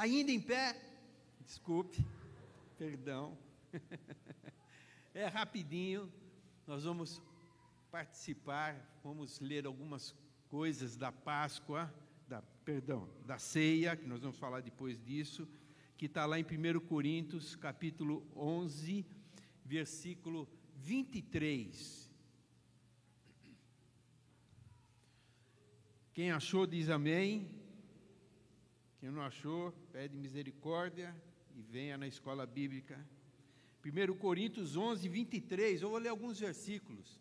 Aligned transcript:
Ainda 0.00 0.32
em 0.32 0.40
pé, 0.40 0.74
desculpe, 1.44 2.02
perdão. 2.78 3.36
é 5.12 5.26
rapidinho, 5.26 6.10
nós 6.66 6.84
vamos 6.84 7.20
participar, 7.90 8.98
vamos 9.04 9.40
ler 9.40 9.66
algumas 9.66 10.14
coisas 10.48 10.96
da 10.96 11.12
Páscoa, 11.12 11.94
da, 12.26 12.40
perdão, 12.64 13.10
da 13.26 13.36
ceia, 13.36 13.94
que 13.94 14.06
nós 14.06 14.22
vamos 14.22 14.38
falar 14.38 14.62
depois 14.62 14.98
disso, 15.04 15.46
que 15.98 16.06
está 16.06 16.24
lá 16.24 16.40
em 16.40 16.44
1 16.44 16.80
Coríntios, 16.80 17.54
capítulo 17.54 18.26
11, 18.34 19.04
versículo 19.66 20.48
23. 20.76 22.10
Quem 26.14 26.30
achou 26.32 26.66
diz 26.66 26.88
amém. 26.88 27.59
Quem 29.00 29.10
não 29.10 29.22
achou, 29.22 29.72
pede 29.90 30.14
misericórdia 30.14 31.16
e 31.56 31.62
venha 31.62 31.96
na 31.96 32.06
escola 32.06 32.44
bíblica. 32.44 33.02
1 33.82 34.14
Coríntios 34.18 34.76
11, 34.76 35.08
23, 35.08 35.80
eu 35.80 35.88
vou 35.88 35.98
ler 35.98 36.10
alguns 36.10 36.38
versículos. 36.38 37.18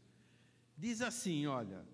Diz 0.77 1.01
assim: 1.01 1.47
Olha, 1.47 1.87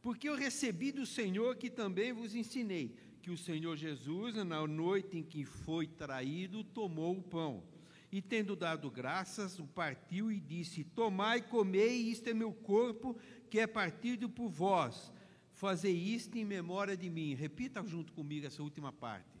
porque 0.00 0.28
eu 0.28 0.36
recebi 0.36 0.92
do 0.92 1.04
Senhor 1.04 1.56
que 1.56 1.68
também 1.68 2.12
vos 2.12 2.36
ensinei, 2.36 2.94
que 3.20 3.32
o 3.32 3.36
Senhor 3.36 3.76
Jesus, 3.76 4.36
na 4.36 4.64
noite 4.64 5.18
em 5.18 5.24
que 5.24 5.44
foi 5.44 5.88
traído, 5.88 6.62
tomou 6.62 7.18
o 7.18 7.22
pão. 7.22 7.64
E 8.12 8.22
tendo 8.22 8.54
dado 8.54 8.88
graças, 8.92 9.58
o 9.58 9.66
partiu 9.66 10.30
e 10.30 10.38
disse: 10.38 10.84
Tomai, 10.84 11.42
comei, 11.42 11.96
isto 11.96 12.28
é 12.28 12.34
meu 12.34 12.52
corpo, 12.52 13.18
que 13.50 13.58
é 13.58 13.66
partido 13.66 14.28
por 14.28 14.48
vós. 14.48 15.12
Fazei 15.52 15.96
isto 15.96 16.38
em 16.38 16.44
memória 16.44 16.96
de 16.96 17.10
mim. 17.10 17.34
Repita 17.34 17.84
junto 17.84 18.12
comigo 18.12 18.46
essa 18.46 18.62
última 18.62 18.92
parte. 18.92 19.31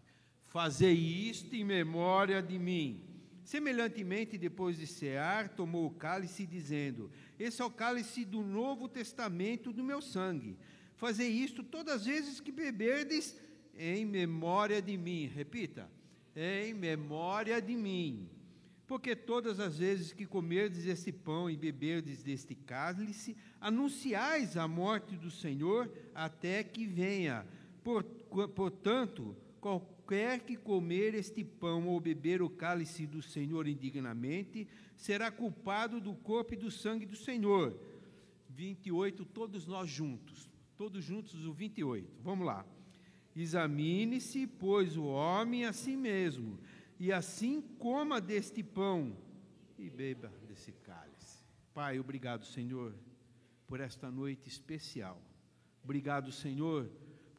Fazei 0.52 0.92
isto 0.92 1.56
em 1.56 1.64
memória 1.64 2.42
de 2.42 2.58
mim. 2.58 3.00
Semelhantemente, 3.42 4.36
depois 4.36 4.76
de 4.76 4.86
cear, 4.86 5.48
tomou 5.48 5.86
o 5.86 5.90
cálice, 5.90 6.44
dizendo: 6.44 7.10
Esse 7.38 7.62
é 7.62 7.64
o 7.64 7.70
cálice 7.70 8.22
do 8.22 8.42
novo 8.42 8.86
testamento 8.86 9.72
do 9.72 9.82
meu 9.82 10.02
sangue. 10.02 10.58
Fazei 10.94 11.30
isto 11.30 11.62
todas 11.62 11.94
as 11.94 12.04
vezes 12.04 12.38
que 12.38 12.52
beberdes, 12.52 13.34
em 13.74 14.04
memória 14.04 14.82
de 14.82 14.94
mim. 14.94 15.26
Repita: 15.26 15.90
Em 16.36 16.74
memória 16.74 17.58
de 17.58 17.74
mim. 17.74 18.28
Porque 18.86 19.16
todas 19.16 19.58
as 19.58 19.78
vezes 19.78 20.12
que 20.12 20.26
comerdes 20.26 20.84
este 20.84 21.10
pão 21.10 21.48
e 21.48 21.56
beberdes 21.56 22.22
deste 22.22 22.54
cálice, 22.54 23.34
anunciais 23.58 24.58
a 24.58 24.68
morte 24.68 25.16
do 25.16 25.30
Senhor 25.30 25.90
até 26.14 26.62
que 26.62 26.86
venha. 26.86 27.46
Portanto, 28.54 29.34
qualquer 29.58 30.01
que 30.40 30.56
comer 30.56 31.14
este 31.14 31.42
pão 31.44 31.88
ou 31.88 32.00
beber 32.00 32.42
o 32.42 32.50
cálice 32.50 33.06
do 33.06 33.22
Senhor 33.22 33.66
indignamente, 33.66 34.68
será 34.96 35.30
culpado 35.30 36.00
do 36.00 36.14
corpo 36.14 36.54
e 36.54 36.56
do 36.56 36.70
sangue 36.70 37.06
do 37.06 37.16
Senhor. 37.16 37.78
28, 38.50 39.24
todos 39.24 39.66
nós 39.66 39.88
juntos. 39.88 40.50
Todos 40.76 41.04
juntos, 41.04 41.46
o 41.46 41.52
28. 41.52 42.08
Vamos 42.22 42.46
lá. 42.46 42.66
Examine-se, 43.34 44.46
pois, 44.46 44.96
o 44.96 45.04
homem 45.04 45.64
a 45.64 45.72
si 45.72 45.96
mesmo, 45.96 46.58
e 46.98 47.10
assim 47.10 47.62
coma 47.78 48.20
deste 48.20 48.62
pão 48.62 49.16
e 49.78 49.88
beba 49.88 50.32
desse 50.46 50.72
cálice. 50.72 51.42
Pai, 51.72 51.98
obrigado, 51.98 52.44
Senhor, 52.44 52.94
por 53.66 53.80
esta 53.80 54.10
noite 54.10 54.48
especial. 54.48 55.20
Obrigado, 55.82 56.30
Senhor, 56.30 56.90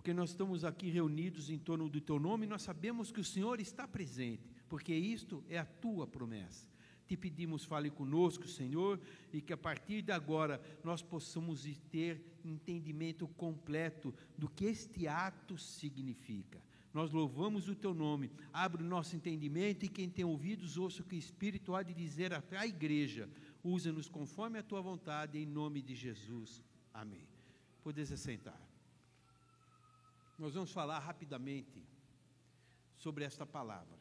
porque 0.04 0.14
nós 0.14 0.32
estamos 0.32 0.66
aqui 0.66 0.90
reunidos 0.90 1.50
em 1.50 1.58
torno 1.58 1.88
do 1.88 2.02
Teu 2.02 2.20
nome 2.20 2.46
e 2.46 2.50
nós 2.50 2.62
sabemos 2.62 3.10
que 3.10 3.22
o 3.22 3.24
Senhor 3.24 3.62
está 3.62 3.88
presente, 3.88 4.44
porque 4.68 4.94
isto 4.94 5.42
é 5.48 5.58
a 5.58 5.64
Tua 5.64 6.06
promessa. 6.06 6.68
Te 7.08 7.16
pedimos, 7.16 7.64
fale 7.64 7.90
conosco, 7.90 8.46
Senhor, 8.46 9.00
e 9.32 9.40
que 9.40 9.54
a 9.54 9.58
partir 9.58 10.02
de 10.02 10.12
agora 10.12 10.62
nós 10.84 11.02
possamos 11.02 11.66
ter 11.90 12.22
entendimento 12.44 13.30
completo 13.30 14.14
do 14.38 14.50
que 14.50 14.66
este 14.66 15.08
ato 15.08 15.58
significa. 15.58 16.62
Nós 16.94 17.14
louvamos 17.14 17.70
o 17.70 17.76
Teu 17.76 17.94
nome, 17.94 18.30
abre 18.52 18.84
o 18.84 18.86
nosso 18.86 19.16
entendimento 19.16 19.86
e 19.86 19.88
quem 19.88 20.10
tem 20.10 20.26
ouvidos 20.26 20.78
ouça 20.78 21.02
o 21.02 21.06
que 21.06 21.16
o 21.16 21.18
Espírito 21.18 21.74
há 21.74 21.82
de 21.82 21.94
dizer 21.94 22.34
à 22.34 22.68
igreja 22.68 23.30
Usa-nos 23.64 24.10
conforme 24.10 24.60
a 24.60 24.64
tua 24.64 24.82
vontade, 24.82 25.40
em 25.40 25.46
nome 25.46 25.82
de 25.82 25.96
Jesus. 25.96 26.62
Amém. 26.94 27.26
Podes 27.82 28.12
assentar. 28.12 28.73
Nós 30.38 30.54
vamos 30.54 30.72
falar 30.72 31.00
rapidamente 31.00 31.86
sobre 32.98 33.24
esta 33.24 33.46
palavra. 33.46 34.00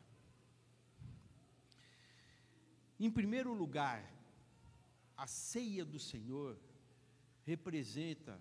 Em 2.98 3.10
primeiro 3.10 3.52
lugar, 3.52 4.08
a 5.16 5.26
ceia 5.26 5.84
do 5.84 5.98
Senhor 5.98 6.58
representa 7.44 8.40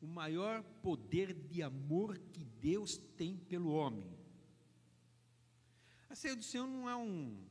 o 0.00 0.06
maior 0.06 0.62
poder 0.82 1.32
de 1.32 1.62
amor 1.62 2.18
que 2.18 2.44
Deus 2.44 2.96
tem 3.16 3.36
pelo 3.36 3.72
homem. 3.72 4.10
A 6.10 6.14
ceia 6.14 6.34
do 6.34 6.42
Senhor 6.42 6.66
não 6.66 6.88
é 6.88 6.96
um 6.96 7.46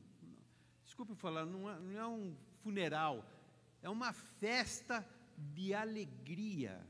desculpe 0.84 1.14
falar, 1.14 1.46
não 1.46 1.70
é, 1.70 1.78
não 1.80 1.98
é 1.98 2.06
um 2.06 2.36
funeral, 2.62 3.24
é 3.80 3.88
uma 3.88 4.12
festa 4.12 5.06
de 5.36 5.72
alegria. 5.72 6.86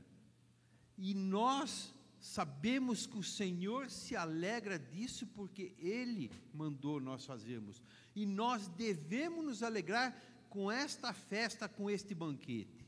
E 1.04 1.14
nós 1.14 1.92
sabemos 2.20 3.06
que 3.06 3.18
o 3.18 3.24
Senhor 3.24 3.90
se 3.90 4.14
alegra 4.14 4.78
disso 4.78 5.26
porque 5.26 5.74
Ele 5.76 6.30
mandou 6.54 7.00
nós 7.00 7.24
fazermos. 7.24 7.82
E 8.14 8.24
nós 8.24 8.68
devemos 8.68 9.44
nos 9.44 9.62
alegrar 9.64 10.16
com 10.48 10.70
esta 10.70 11.12
festa, 11.12 11.68
com 11.68 11.90
este 11.90 12.14
banquete. 12.14 12.86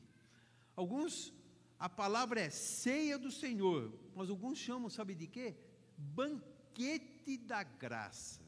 Alguns, 0.77 1.33
a 1.77 1.89
palavra 1.89 2.39
é 2.39 2.49
ceia 2.49 3.17
do 3.17 3.29
Senhor, 3.29 3.91
mas 4.15 4.29
alguns 4.29 4.59
chamam, 4.59 4.89
sabe 4.89 5.13
de 5.13 5.27
quê? 5.27 5.53
Banquete 5.97 7.35
da 7.35 7.63
graça. 7.63 8.39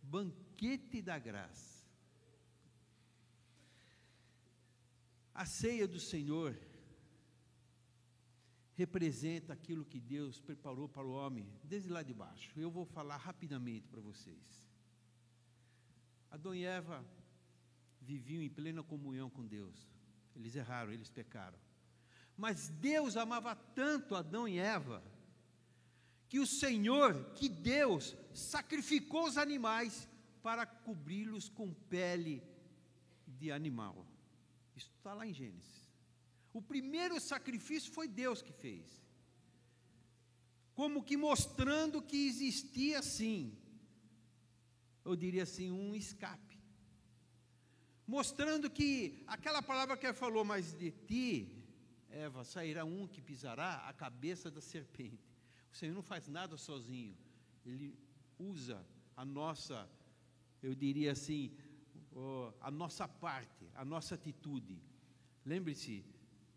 Banquete 0.00 1.02
da 1.02 1.18
graça. 1.18 1.84
A 5.34 5.44
ceia 5.44 5.88
do 5.88 5.98
Senhor 5.98 6.56
representa 8.76 9.54
aquilo 9.54 9.86
que 9.86 9.98
Deus 9.98 10.38
preparou 10.38 10.88
para 10.88 11.06
o 11.06 11.12
homem 11.12 11.48
desde 11.64 11.88
lá 11.88 12.02
de 12.02 12.12
baixo. 12.12 12.52
Eu 12.60 12.70
vou 12.70 12.84
falar 12.84 13.16
rapidamente 13.16 13.88
para 13.88 14.00
vocês. 14.00 14.66
Adão 16.30 16.54
e 16.54 16.64
Eva 16.64 17.04
viviam 18.02 18.42
em 18.42 18.50
plena 18.50 18.82
comunhão 18.82 19.30
com 19.30 19.46
Deus. 19.46 19.88
Eles 20.34 20.54
erraram, 20.54 20.92
eles 20.92 21.08
pecaram. 21.08 21.58
Mas 22.36 22.68
Deus 22.68 23.16
amava 23.16 23.56
tanto 23.56 24.14
Adão 24.14 24.46
e 24.46 24.58
Eva 24.58 25.02
que 26.28 26.38
o 26.38 26.46
Senhor, 26.46 27.32
que 27.34 27.48
Deus, 27.48 28.14
sacrificou 28.34 29.26
os 29.26 29.38
animais 29.38 30.06
para 30.42 30.66
cobri-los 30.66 31.48
com 31.48 31.72
pele 31.72 32.42
de 33.26 33.50
animal. 33.50 34.06
Isso 34.76 34.90
está 34.98 35.14
lá 35.14 35.26
em 35.26 35.32
Gênesis. 35.32 35.85
O 36.58 36.62
primeiro 36.62 37.20
sacrifício 37.20 37.92
foi 37.92 38.08
Deus 38.08 38.40
que 38.40 38.50
fez. 38.50 38.86
Como 40.74 41.04
que 41.04 41.14
mostrando 41.14 42.00
que 42.00 42.26
existia 42.28 43.02
sim, 43.02 43.54
eu 45.04 45.14
diria 45.14 45.42
assim, 45.42 45.70
um 45.70 45.94
escape. 45.94 46.58
Mostrando 48.06 48.70
que 48.70 49.22
aquela 49.26 49.60
palavra 49.60 49.98
que 49.98 50.06
ele 50.06 50.14
falou, 50.14 50.46
mas 50.46 50.72
de 50.72 50.90
ti, 50.92 51.62
Eva, 52.08 52.42
sairá 52.42 52.86
um 52.86 53.06
que 53.06 53.20
pisará 53.20 53.86
a 53.86 53.92
cabeça 53.92 54.50
da 54.50 54.62
serpente. 54.62 55.28
O 55.70 55.76
Senhor 55.76 55.94
não 55.94 56.02
faz 56.02 56.26
nada 56.26 56.56
sozinho. 56.56 57.14
Ele 57.66 57.94
usa 58.38 58.82
a 59.14 59.26
nossa, 59.26 59.86
eu 60.62 60.74
diria 60.74 61.12
assim, 61.12 61.54
a 62.62 62.70
nossa 62.70 63.06
parte, 63.06 63.70
a 63.74 63.84
nossa 63.84 64.14
atitude. 64.14 64.80
Lembre-se 65.44 66.15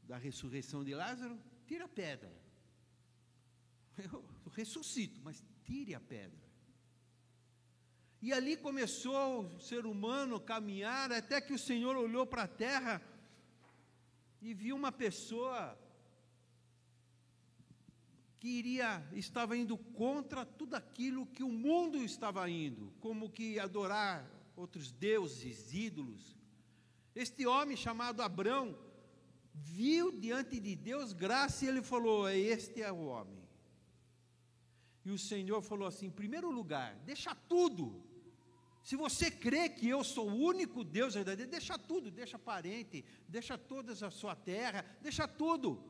da 0.09 0.17
ressurreição 0.17 0.83
de 0.83 0.95
Lázaro, 0.95 1.39
tira 1.67 1.85
a 1.85 1.88
pedra. 1.88 2.35
Eu 3.95 4.25
ressuscito, 4.56 5.21
mas 5.23 5.44
tire 5.63 5.94
a 5.94 6.00
pedra. 6.00 6.50
E 8.19 8.33
ali 8.33 8.57
começou 8.57 9.45
o 9.45 9.61
ser 9.61 9.85
humano 9.85 10.38
a 10.38 10.41
caminhar, 10.41 11.11
até 11.11 11.39
que 11.39 11.53
o 11.53 11.59
Senhor 11.59 11.95
olhou 11.95 12.25
para 12.25 12.44
a 12.44 12.47
terra 12.47 13.00
e 14.41 14.51
viu 14.51 14.75
uma 14.75 14.91
pessoa 14.91 15.77
que 18.39 18.47
iria, 18.47 19.07
estava 19.13 19.56
indo 19.56 19.77
contra 19.77 20.44
tudo 20.44 20.73
aquilo 20.73 21.27
que 21.27 21.44
o 21.44 21.51
mundo 21.51 21.97
estava 21.97 22.50
indo, 22.50 22.91
como 23.00 23.29
que 23.29 23.59
adorar 23.59 24.27
outros 24.56 24.91
deuses, 24.91 25.71
ídolos. 25.71 26.35
Este 27.13 27.45
homem 27.45 27.77
chamado 27.77 28.23
Abrão 28.23 28.88
viu 29.59 30.11
diante 30.11 30.59
de 30.59 30.75
Deus 30.75 31.13
graça 31.13 31.65
e 31.65 31.67
ele 31.67 31.81
falou: 31.81 32.29
Este 32.29 32.81
é 32.81 32.91
o 32.91 33.06
homem. 33.06 33.39
E 35.06 35.11
o 35.11 35.17
Senhor 35.17 35.61
falou 35.61 35.88
assim: 35.88 36.07
em 36.07 36.11
primeiro 36.11 36.50
lugar, 36.51 36.95
deixa 37.06 37.33
tudo. 37.35 38.03
Se 38.83 38.95
você 38.95 39.29
crê 39.29 39.69
que 39.69 39.88
eu 39.88 40.03
sou 40.03 40.29
o 40.29 40.35
único 40.35 40.83
Deus 40.83 41.13
verdadeiro, 41.13 41.51
deixa 41.51 41.77
tudo, 41.77 42.09
deixa 42.09 42.39
parente, 42.39 43.03
deixa 43.27 43.57
toda 43.57 43.91
a 43.94 44.11
sua 44.11 44.35
terra, 44.35 44.85
deixa 45.01 45.27
tudo. 45.27 45.83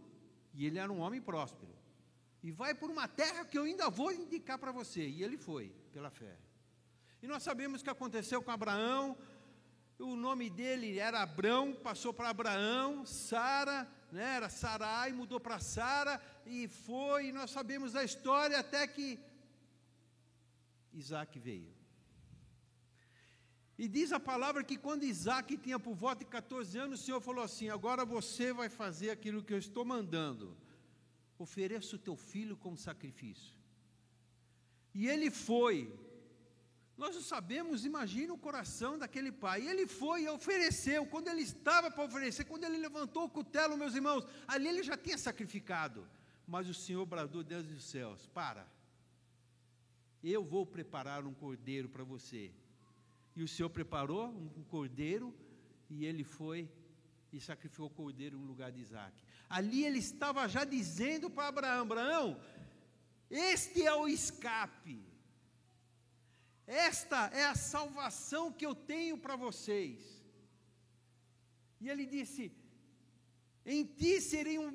E 0.53 0.65
ele 0.65 0.79
era 0.79 0.91
um 0.91 0.99
homem 0.99 1.21
próspero. 1.21 1.73
E 2.41 2.51
vai 2.51 2.73
por 2.73 2.89
uma 2.89 3.07
terra 3.07 3.45
que 3.45 3.57
eu 3.57 3.63
ainda 3.63 3.89
vou 3.89 4.11
indicar 4.11 4.57
para 4.57 4.71
você. 4.71 5.07
E 5.07 5.23
ele 5.23 5.37
foi, 5.37 5.73
pela 5.91 6.09
fé. 6.09 6.37
E 7.21 7.27
nós 7.27 7.43
sabemos 7.43 7.81
o 7.81 7.83
que 7.83 7.89
aconteceu 7.89 8.41
com 8.41 8.51
Abraão. 8.51 9.17
O 9.99 10.15
nome 10.15 10.49
dele 10.49 10.97
era 10.97 11.21
Abrão, 11.21 11.73
passou 11.73 12.13
para 12.13 12.29
Abraão, 12.29 13.05
Sara, 13.05 13.85
né, 14.11 14.37
era 14.37 14.49
Sarai, 14.49 15.11
mudou 15.11 15.41
para 15.41 15.59
Sara, 15.59 16.21
e 16.45 16.69
foi, 16.69 17.27
e 17.27 17.31
nós 17.33 17.51
sabemos 17.51 17.97
a 17.97 18.03
história 18.03 18.57
até 18.57 18.87
que 18.87 19.19
Isaac 20.93 21.37
veio. 21.37 21.77
E 23.77 23.87
diz 23.87 24.11
a 24.13 24.19
palavra 24.19 24.63
que 24.63 24.77
quando 24.77 25.03
Isaac 25.03 25.57
tinha 25.57 25.77
por 25.77 25.95
volta 25.95 26.23
de 26.23 26.31
14 26.31 26.77
anos, 26.77 26.99
o 26.99 27.03
Senhor 27.03 27.21
falou 27.21 27.43
assim: 27.43 27.69
Agora 27.69 28.03
você 28.03 28.51
vai 28.51 28.67
fazer 28.67 29.09
aquilo 29.09 29.43
que 29.43 29.53
eu 29.53 29.57
estou 29.57 29.85
mandando. 29.85 30.57
Ofereça 31.37 31.95
o 31.95 31.99
teu 31.99 32.17
filho 32.17 32.57
como 32.57 32.75
sacrifício. 32.75 33.57
E 34.93 35.07
ele 35.07 35.31
foi. 35.31 35.93
Nós 36.99 37.15
não 37.15 37.21
sabemos, 37.21 37.85
imagina 37.85 38.33
o 38.33 38.37
coração 38.37 38.97
daquele 38.97 39.31
pai. 39.31 39.65
Ele 39.65 39.87
foi 39.87 40.23
e 40.23 40.29
ofereceu. 40.29 41.05
Quando 41.05 41.29
ele 41.29 41.41
estava 41.41 41.89
para 41.89 42.03
oferecer, 42.03 42.43
quando 42.43 42.65
ele 42.65 42.77
levantou 42.77 43.23
o 43.23 43.29
cutelo, 43.29 43.77
meus 43.77 43.95
irmãos, 43.95 44.25
ali 44.45 44.67
ele 44.67 44.83
já 44.83 44.97
tinha 44.97 45.17
sacrificado. 45.17 46.05
Mas 46.45 46.67
o 46.67 46.73
Senhor 46.73 47.05
bradou 47.05 47.41
Deus 47.41 47.65
dos 47.65 47.85
céus: 47.85 48.27
Para, 48.27 48.67
eu 50.21 50.43
vou 50.43 50.65
preparar 50.65 51.25
um 51.25 51.33
cordeiro 51.33 51.87
para 51.87 52.03
você. 52.03 52.51
E 53.33 53.43
o 53.43 53.47
Senhor 53.47 53.69
preparou 53.69 54.27
um 54.27 54.63
cordeiro 54.63 55.33
e 55.89 56.05
ele 56.05 56.25
foi 56.25 56.69
e 57.31 57.39
sacrificou 57.39 57.87
o 57.87 57.97
cordeiro 58.01 58.37
no 58.37 58.45
lugar 58.45 58.73
de 58.73 58.81
Isaac. 58.81 59.23
Ali 59.49 59.85
ele 59.85 59.99
estava 59.99 60.45
já 60.49 60.65
dizendo 60.65 61.29
para 61.29 61.47
Abraão: 61.47 61.83
Abraão, 61.83 62.41
este 63.29 63.83
é 63.83 63.93
o 63.93 64.05
escape, 64.05 65.01
esta 66.69 67.31
é 67.33 67.45
a 67.45 67.55
salvação 67.55 68.51
que 68.51 68.65
eu 68.65 68.75
tenho 68.75 69.17
para 69.17 69.35
vocês. 69.35 69.99
E 71.81 71.89
ele 71.89 72.05
disse: 72.05 72.51
Em 73.65 73.83
ti 73.83 74.21
seriam 74.21 74.71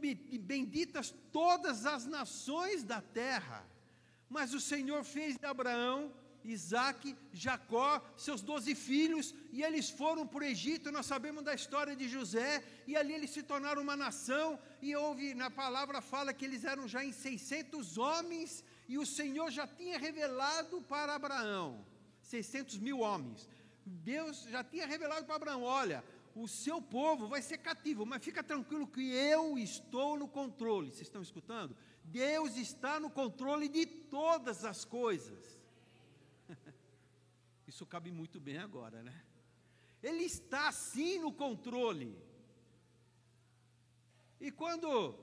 benditas 0.54 1.14
todas 1.30 1.86
as 1.86 2.04
nações 2.04 2.82
da 2.82 3.00
terra. 3.00 3.64
Mas 4.28 4.52
o 4.52 4.60
Senhor 4.60 5.04
fez 5.04 5.38
de 5.38 5.46
Abraão, 5.46 6.12
Isaac, 6.44 7.16
Jacó, 7.32 8.02
seus 8.16 8.42
doze 8.42 8.74
filhos, 8.74 9.32
e 9.52 9.62
eles 9.62 9.88
foram 9.88 10.26
para 10.26 10.40
o 10.40 10.50
Egito. 10.54 10.90
Nós 10.90 11.06
sabemos 11.06 11.44
da 11.44 11.54
história 11.54 11.94
de 11.94 12.08
José, 12.08 12.62
e 12.88 12.96
ali 12.96 13.14
eles 13.14 13.30
se 13.30 13.42
tornaram 13.42 13.82
uma 13.82 13.96
nação. 13.96 14.58
E 14.82 14.96
houve, 14.96 15.32
na 15.34 15.48
palavra, 15.48 16.00
fala 16.00 16.34
que 16.34 16.44
eles 16.44 16.64
eram 16.64 16.88
já 16.88 17.04
em 17.04 17.12
600 17.12 17.96
homens, 17.98 18.64
e 18.88 18.98
o 18.98 19.06
Senhor 19.06 19.50
já 19.50 19.66
tinha 19.66 19.98
revelado 19.98 20.82
para 20.82 21.14
Abraão 21.14 21.84
600 22.24 22.78
mil 22.78 23.00
homens. 23.00 23.48
Deus 23.84 24.42
já 24.44 24.64
tinha 24.64 24.86
revelado 24.86 25.26
para 25.26 25.36
Abraão: 25.36 25.62
olha, 25.62 26.04
o 26.34 26.48
seu 26.48 26.80
povo 26.80 27.28
vai 27.28 27.42
ser 27.42 27.58
cativo, 27.58 28.04
mas 28.04 28.24
fica 28.24 28.42
tranquilo 28.42 28.86
que 28.86 29.12
eu 29.12 29.58
estou 29.58 30.18
no 30.18 30.26
controle. 30.26 30.90
Vocês 30.90 31.02
estão 31.02 31.22
escutando? 31.22 31.76
Deus 32.02 32.56
está 32.56 32.98
no 32.98 33.10
controle 33.10 33.68
de 33.68 33.86
todas 33.86 34.64
as 34.64 34.84
coisas. 34.84 35.58
Isso 37.66 37.86
cabe 37.86 38.10
muito 38.10 38.40
bem 38.40 38.58
agora, 38.58 39.02
né? 39.02 39.22
Ele 40.02 40.24
está 40.24 40.70
sim 40.72 41.18
no 41.18 41.32
controle. 41.32 42.18
E 44.40 44.50
quando 44.50 45.18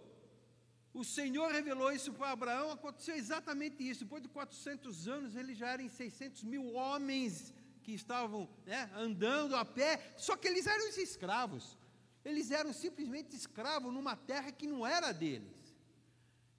o 0.94 1.04
Senhor 1.04 1.52
revelou 1.52 1.92
isso 1.92 2.12
para 2.12 2.32
Abraão, 2.32 2.72
aconteceu 2.72 3.16
exatamente 3.16 3.88
isso. 3.88 4.04
Depois 4.04 4.22
de 4.22 4.30
400 4.30 5.08
anos, 5.08 5.36
ele 5.36 5.56
já 5.56 5.70
era 5.70 5.82
em 5.82 5.90
600 5.90 6.44
mil 6.44 6.74
homens 6.74 7.54
que 7.82 7.94
estavam 7.94 8.50
né, 8.66 8.90
andando 8.96 9.56
a 9.56 9.64
pé, 9.64 10.14
só 10.18 10.36
que 10.36 10.48
eles 10.48 10.68
eram 10.68 10.88
escravos. 10.90 11.78
Eles 12.24 12.52
eram 12.52 12.74
simplesmente 12.74 13.36
escravos 13.36 13.94
numa 13.94 14.16
terra 14.16 14.52
que 14.52 14.68
não 14.68 14.86
era 14.86 15.12
deles. 15.12 15.76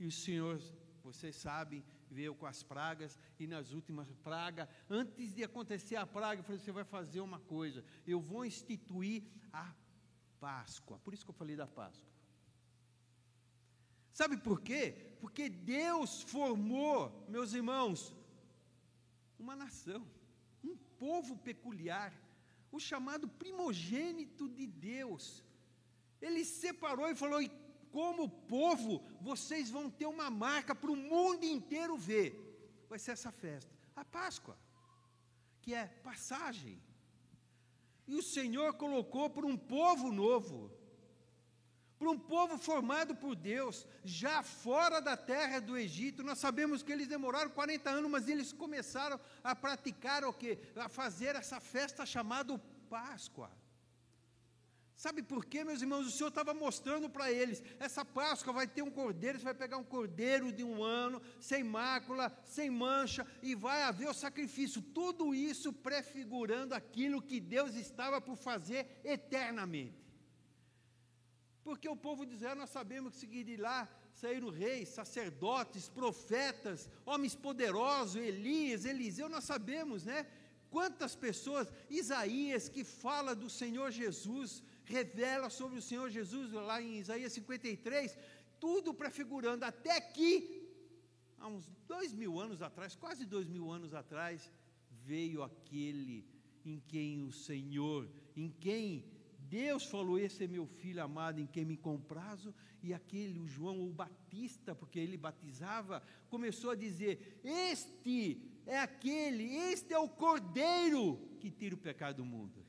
E 0.00 0.06
o 0.06 0.11
Senhor, 0.11 0.61
vocês 1.05 1.37
sabem, 1.37 1.84
veio 2.11 2.34
com 2.34 2.46
as 2.46 2.62
pragas, 2.62 3.19
e 3.38 3.46
nas 3.46 3.73
últimas 3.73 4.12
pragas, 4.17 4.69
antes 4.88 5.32
de 5.32 5.44
acontecer 5.44 5.96
a 5.96 6.06
praga, 6.06 6.43
falou: 6.43 6.58
você 6.58 6.73
vai 6.73 6.84
fazer 6.84 7.20
uma 7.20 7.38
coisa, 7.38 7.84
eu 8.06 8.20
vou 8.20 8.44
instituir 8.44 9.23
a 9.52 9.73
Páscoa. 10.40 10.99
Por 10.99 11.14
isso 11.14 11.25
que 11.25 11.31
eu 11.31 11.34
falei 11.34 11.55
da 11.55 11.67
Páscoa. 11.67 12.11
Sabe 14.12 14.36
por 14.36 14.60
quê? 14.60 14.94
Porque 15.20 15.48
Deus 15.48 16.22
formou, 16.22 17.24
meus 17.28 17.52
irmãos, 17.52 18.14
uma 19.38 19.56
nação, 19.56 20.06
um 20.62 20.76
povo 20.98 21.36
peculiar, 21.36 22.12
o 22.70 22.78
chamado 22.78 23.28
primogênito 23.28 24.48
de 24.48 24.66
Deus. 24.66 25.44
Ele 26.20 26.44
separou 26.44 27.08
e 27.08 27.14
falou: 27.14 27.40
e 27.42 27.50
como 27.90 28.28
povo, 28.28 29.04
vocês 29.20 29.70
vão 29.70 29.90
ter 29.90 30.06
uma 30.06 30.30
marca 30.30 30.74
para 30.74 30.90
o 30.90 30.96
mundo 30.96 31.44
inteiro 31.44 31.96
ver. 31.96 32.30
Vai 32.88 32.98
ser 32.98 33.12
essa 33.12 33.30
festa, 33.30 33.72
a 33.94 34.04
Páscoa, 34.04 34.56
que 35.60 35.74
é 35.74 35.86
passagem. 35.86 36.80
E 38.06 38.14
o 38.14 38.22
Senhor 38.22 38.74
colocou 38.74 39.30
para 39.30 39.46
um 39.46 39.56
povo 39.56 40.10
novo, 40.10 40.70
para 42.02 42.10
um 42.10 42.19
povo 42.19 42.58
formado 42.58 43.14
por 43.14 43.37
Deus, 43.37 43.87
já 44.04 44.43
fora 44.43 45.00
da 45.00 45.16
terra 45.16 45.60
do 45.60 45.78
Egito. 45.78 46.25
Nós 46.25 46.38
sabemos 46.38 46.82
que 46.82 46.90
eles 46.90 47.06
demoraram 47.06 47.49
40 47.49 47.88
anos, 47.88 48.10
mas 48.10 48.28
eles 48.28 48.52
começaram 48.52 49.20
a 49.44 49.54
praticar 49.54 50.25
o 50.25 50.32
quê? 50.32 50.58
A 50.75 50.88
fazer 50.88 51.37
essa 51.37 51.60
festa 51.60 52.04
chamada 52.04 52.60
Páscoa. 52.90 53.49
Sabe 54.96 55.22
por 55.22 55.44
quê, 55.44 55.62
meus 55.62 55.81
irmãos? 55.81 56.08
O 56.08 56.10
Senhor 56.10 56.31
estava 56.31 56.52
mostrando 56.52 57.08
para 57.08 57.31
eles: 57.31 57.62
essa 57.79 58.05
Páscoa 58.05 58.53
vai 58.53 58.67
ter 58.67 58.82
um 58.82 58.91
cordeiro, 58.91 59.38
você 59.38 59.44
vai 59.44 59.55
pegar 59.55 59.76
um 59.76 59.84
cordeiro 59.84 60.50
de 60.50 60.65
um 60.65 60.82
ano, 60.82 61.22
sem 61.38 61.62
mácula, 61.62 62.36
sem 62.44 62.69
mancha, 62.69 63.24
e 63.41 63.55
vai 63.55 63.84
haver 63.84 64.08
o 64.08 64.15
sacrifício. 64.15 64.82
Tudo 64.82 65.32
isso 65.32 65.72
prefigurando 65.72 66.74
aquilo 66.74 67.22
que 67.22 67.38
Deus 67.38 67.76
estava 67.76 68.20
por 68.20 68.36
fazer 68.36 69.00
eternamente. 69.05 70.01
Porque 71.64 71.88
o 71.88 71.96
povo 71.96 72.26
de 72.26 72.34
Israel, 72.34 72.56
nós 72.56 72.70
sabemos 72.70 73.12
que 73.12 73.20
seguir 73.20 73.44
de 73.44 73.56
lá 73.56 73.88
saíram 74.14 74.50
reis, 74.50 74.88
sacerdotes, 74.90 75.88
profetas, 75.88 76.88
homens 77.04 77.34
poderosos, 77.34 78.16
Elias, 78.16 78.84
Eliseu, 78.84 79.28
nós 79.28 79.44
sabemos, 79.44 80.04
né? 80.04 80.26
Quantas 80.70 81.14
pessoas, 81.14 81.72
Isaías, 81.90 82.69
que 82.69 82.84
fala 82.84 83.34
do 83.34 83.48
Senhor 83.50 83.90
Jesus, 83.90 84.62
revela 84.84 85.50
sobre 85.50 85.78
o 85.78 85.82
Senhor 85.82 86.08
Jesus, 86.10 86.52
lá 86.52 86.81
em 86.81 86.98
Isaías 86.98 87.32
53, 87.32 88.16
tudo 88.58 88.94
prefigurando, 88.94 89.64
até 89.64 90.00
que, 90.00 90.69
há 91.38 91.46
uns 91.46 91.70
dois 91.86 92.12
mil 92.12 92.40
anos 92.40 92.62
atrás, 92.62 92.96
quase 92.96 93.24
dois 93.24 93.48
mil 93.48 93.70
anos 93.70 93.92
atrás, 93.92 94.50
veio 95.04 95.42
aquele 95.42 96.24
em 96.64 96.81
quem 96.88 97.22
o 97.22 97.32
Senhor, 97.32 98.08
em 98.36 98.48
quem 98.48 99.04
Deus 99.52 99.84
falou: 99.84 100.18
Esse 100.18 100.44
é 100.44 100.46
meu 100.46 100.66
filho 100.66 101.02
amado, 101.02 101.38
em 101.38 101.46
quem 101.46 101.62
me 101.62 101.76
comprazo, 101.76 102.54
e 102.82 102.94
aquele, 102.94 103.38
o 103.38 103.46
João, 103.46 103.86
o 103.86 103.92
Batista, 103.92 104.74
porque 104.74 104.98
ele 104.98 105.18
batizava, 105.18 106.02
começou 106.30 106.70
a 106.70 106.74
dizer: 106.74 107.38
Este 107.44 108.40
é 108.64 108.78
aquele, 108.78 109.44
este 109.72 109.92
é 109.92 109.98
o 109.98 110.08
cordeiro 110.08 111.20
que 111.38 111.50
tira 111.50 111.74
o 111.74 111.78
pecado 111.78 112.16
do 112.16 112.24
mundo. 112.24 112.64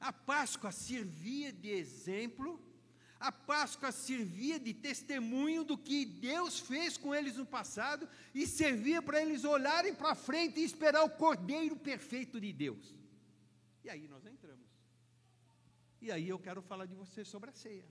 A 0.00 0.12
Páscoa 0.12 0.72
servia 0.72 1.52
de 1.52 1.70
exemplo, 1.70 2.60
a 3.20 3.30
Páscoa 3.30 3.92
servia 3.92 4.58
de 4.58 4.74
testemunho 4.74 5.62
do 5.62 5.78
que 5.78 6.04
Deus 6.04 6.58
fez 6.58 6.98
com 6.98 7.14
eles 7.14 7.36
no 7.36 7.46
passado 7.46 8.08
e 8.34 8.48
servia 8.48 9.00
para 9.00 9.22
eles 9.22 9.44
olharem 9.44 9.94
para 9.94 10.16
frente 10.16 10.58
e 10.58 10.64
esperar 10.64 11.04
o 11.04 11.10
Cordeiro 11.10 11.76
perfeito 11.76 12.40
de 12.40 12.52
Deus. 12.52 12.92
E 13.84 13.88
aí 13.88 14.08
nós. 14.08 14.24
E 16.04 16.12
aí 16.12 16.28
eu 16.28 16.38
quero 16.38 16.60
falar 16.60 16.84
de 16.84 16.94
você 16.94 17.24
sobre 17.24 17.48
a 17.48 17.52
ceia. 17.54 17.86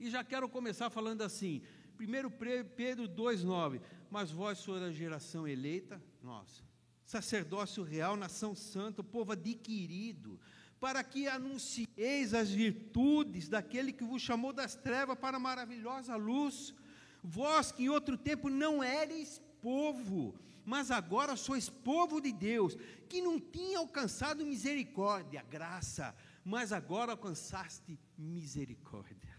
E 0.00 0.08
já 0.08 0.24
quero 0.24 0.48
começar 0.48 0.88
falando 0.88 1.20
assim, 1.20 1.60
1 2.00 2.64
Pedro 2.74 3.06
2,9: 3.06 3.78
Mas 4.10 4.30
vós 4.30 4.56
sois 4.56 4.82
a 4.82 4.90
geração 4.90 5.46
eleita, 5.46 6.02
nossa, 6.22 6.62
sacerdócio 7.04 7.82
real, 7.82 8.16
nação 8.16 8.54
santa, 8.54 9.04
povo 9.04 9.32
adquirido, 9.32 10.40
para 10.80 11.04
que 11.04 11.28
anuncieis 11.28 12.32
as 12.32 12.48
virtudes 12.48 13.46
daquele 13.46 13.92
que 13.92 14.02
vos 14.02 14.22
chamou 14.22 14.54
das 14.54 14.74
trevas 14.74 15.18
para 15.18 15.36
a 15.36 15.40
maravilhosa 15.40 16.16
luz. 16.16 16.74
Vós 17.22 17.70
que 17.70 17.84
em 17.84 17.90
outro 17.90 18.16
tempo 18.16 18.48
não 18.48 18.82
eres 18.82 19.42
povo, 19.60 20.34
mas 20.64 20.90
agora 20.90 21.36
sois 21.36 21.68
povo 21.68 22.20
de 22.20 22.32
Deus, 22.32 22.76
que 23.08 23.20
não 23.20 23.38
tinha 23.38 23.78
alcançado 23.78 24.44
misericórdia, 24.44 25.42
graça, 25.42 26.14
mas 26.44 26.72
agora 26.72 27.12
alcançaste 27.12 27.98
misericórdia. 28.16 29.34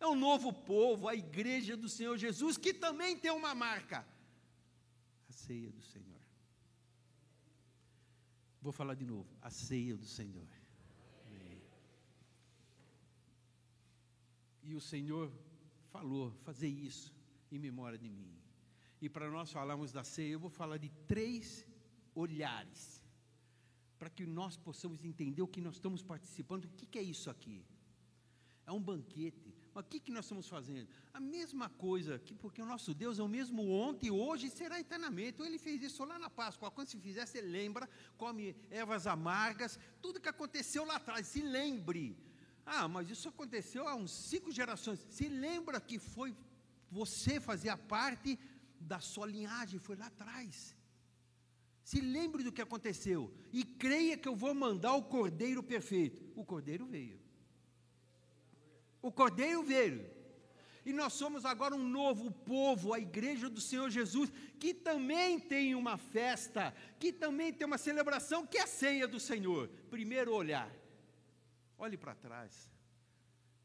É 0.00 0.06
um 0.06 0.14
novo 0.14 0.52
povo, 0.52 1.08
a 1.08 1.14
igreja 1.14 1.76
do 1.76 1.88
Senhor 1.88 2.16
Jesus, 2.16 2.56
que 2.56 2.72
também 2.72 3.16
tem 3.16 3.32
uma 3.32 3.54
marca: 3.54 4.06
a 5.28 5.32
ceia 5.32 5.72
do 5.72 5.82
Senhor. 5.82 6.20
Vou 8.62 8.72
falar 8.72 8.94
de 8.94 9.04
novo: 9.04 9.28
a 9.42 9.50
ceia 9.50 9.96
do 9.96 10.06
Senhor. 10.06 10.46
E 14.62 14.74
o 14.74 14.80
Senhor 14.80 15.32
falou: 15.90 16.30
fazer 16.44 16.68
isso 16.68 17.12
em 17.50 17.58
memória 17.58 17.98
de 17.98 18.08
mim. 18.08 18.37
E 19.00 19.08
para 19.08 19.30
nós 19.30 19.52
falarmos 19.52 19.92
da 19.92 20.02
ceia, 20.02 20.32
eu 20.32 20.40
vou 20.40 20.50
falar 20.50 20.78
de 20.78 20.88
três 21.06 21.64
olhares, 22.14 23.02
para 23.98 24.10
que 24.10 24.26
nós 24.26 24.56
possamos 24.56 25.04
entender 25.04 25.42
o 25.42 25.48
que 25.48 25.60
nós 25.60 25.74
estamos 25.74 26.02
participando. 26.02 26.64
O 26.64 26.68
que, 26.68 26.86
que 26.86 26.98
é 26.98 27.02
isso 27.02 27.30
aqui? 27.30 27.64
É 28.66 28.72
um 28.72 28.80
banquete. 28.80 29.54
Mas 29.72 29.84
o 29.84 29.88
que, 29.88 30.00
que 30.00 30.10
nós 30.10 30.24
estamos 30.24 30.48
fazendo? 30.48 30.88
A 31.12 31.20
mesma 31.20 31.68
coisa, 31.68 32.18
que, 32.18 32.34
porque 32.34 32.60
o 32.60 32.66
nosso 32.66 32.92
Deus 32.92 33.18
é 33.18 33.22
o 33.22 33.28
mesmo 33.28 33.70
ontem, 33.70 34.10
hoje 34.10 34.48
e 34.48 34.50
será 34.50 34.78
eternamente. 34.80 35.40
Ele 35.40 35.58
fez 35.58 35.82
isso 35.82 36.04
lá 36.04 36.18
na 36.18 36.28
Páscoa. 36.28 36.70
Quando 36.70 36.88
se 36.88 36.98
fizer, 36.98 37.24
você 37.24 37.40
lembra, 37.40 37.88
come 38.16 38.56
ervas 38.70 39.06
amargas, 39.06 39.78
tudo 40.02 40.20
que 40.20 40.28
aconteceu 40.28 40.84
lá 40.84 40.96
atrás, 40.96 41.28
se 41.28 41.42
lembre. 41.42 42.16
Ah, 42.66 42.86
mas 42.88 43.08
isso 43.08 43.28
aconteceu 43.28 43.86
há 43.88 43.94
uns 43.94 44.10
cinco 44.10 44.50
gerações. 44.50 45.06
Se 45.08 45.28
lembra 45.28 45.80
que 45.80 45.98
foi 45.98 46.36
você 46.90 47.38
fazia 47.40 47.76
parte 47.76 48.38
da 48.80 49.00
sua 49.00 49.26
linhagem, 49.26 49.78
foi 49.78 49.96
lá 49.96 50.06
atrás. 50.06 50.76
Se 51.82 52.00
lembre 52.00 52.42
do 52.42 52.52
que 52.52 52.60
aconteceu 52.60 53.32
e 53.52 53.64
creia 53.64 54.16
que 54.16 54.28
eu 54.28 54.36
vou 54.36 54.54
mandar 54.54 54.94
o 54.94 55.04
cordeiro 55.04 55.62
perfeito. 55.62 56.22
O 56.36 56.44
cordeiro 56.44 56.86
veio. 56.86 57.18
O 59.00 59.10
cordeiro 59.10 59.62
veio. 59.62 60.18
E 60.84 60.92
nós 60.92 61.12
somos 61.12 61.44
agora 61.44 61.74
um 61.74 61.86
novo 61.86 62.30
povo, 62.30 62.94
a 62.94 62.98
igreja 62.98 63.48
do 63.48 63.60
Senhor 63.60 63.90
Jesus, 63.90 64.30
que 64.58 64.72
também 64.72 65.38
tem 65.38 65.74
uma 65.74 65.96
festa, 65.96 66.74
que 66.98 67.12
também 67.12 67.52
tem 67.52 67.66
uma 67.66 67.78
celebração, 67.78 68.46
que 68.46 68.58
é 68.58 68.62
a 68.62 68.66
ceia 68.66 69.06
do 69.06 69.20
Senhor. 69.20 69.68
Primeiro 69.90 70.34
olhar. 70.34 70.70
Olhe 71.78 71.96
para 71.96 72.14
trás. 72.14 72.70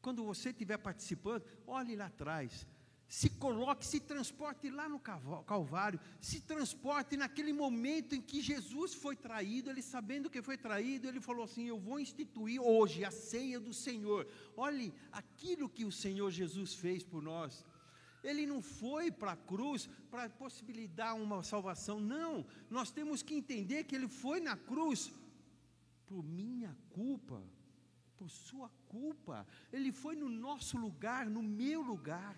Quando 0.00 0.22
você 0.22 0.50
estiver 0.50 0.76
participando, 0.76 1.44
olhe 1.66 1.96
lá 1.96 2.06
atrás 2.06 2.66
se 3.08 3.28
coloque, 3.28 3.86
se 3.86 4.00
transporte 4.00 4.70
lá 4.70 4.88
no 4.88 4.98
Calvário, 4.98 6.00
se 6.20 6.40
transporte 6.40 7.16
naquele 7.16 7.52
momento 7.52 8.14
em 8.14 8.20
que 8.20 8.40
Jesus 8.40 8.94
foi 8.94 9.14
traído, 9.14 9.70
ele 9.70 9.82
sabendo 9.82 10.30
que 10.30 10.42
foi 10.42 10.56
traído, 10.56 11.06
ele 11.06 11.20
falou 11.20 11.44
assim: 11.44 11.66
Eu 11.66 11.78
vou 11.78 12.00
instituir 12.00 12.60
hoje 12.60 13.04
a 13.04 13.10
ceia 13.10 13.60
do 13.60 13.72
Senhor. 13.72 14.26
Olhe 14.56 14.92
aquilo 15.12 15.68
que 15.68 15.84
o 15.84 15.92
Senhor 15.92 16.30
Jesus 16.30 16.74
fez 16.74 17.02
por 17.02 17.22
nós. 17.22 17.64
Ele 18.22 18.46
não 18.46 18.62
foi 18.62 19.12
para 19.12 19.32
a 19.32 19.36
cruz 19.36 19.86
para 20.10 20.28
possibilitar 20.30 21.14
uma 21.14 21.42
salvação, 21.42 22.00
não. 22.00 22.44
Nós 22.70 22.90
temos 22.90 23.22
que 23.22 23.34
entender 23.34 23.84
que 23.84 23.94
ele 23.94 24.08
foi 24.08 24.40
na 24.40 24.56
cruz 24.56 25.12
por 26.06 26.24
minha 26.24 26.74
culpa, 26.90 27.42
por 28.16 28.30
sua 28.30 28.70
culpa. 28.88 29.46
Ele 29.70 29.92
foi 29.92 30.16
no 30.16 30.28
nosso 30.28 30.78
lugar, 30.78 31.28
no 31.28 31.42
meu 31.42 31.82
lugar. 31.82 32.34